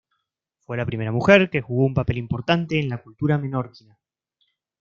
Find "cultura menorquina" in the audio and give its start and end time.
3.03-3.99